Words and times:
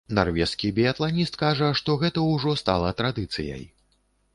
Нарвежскі 0.19 0.71
біятланіст 0.79 1.39
кажа, 1.43 1.69
што 1.83 1.99
гэта 2.05 2.27
ўжо 2.33 2.59
стала 2.65 2.95
традыцыяй. 3.05 3.63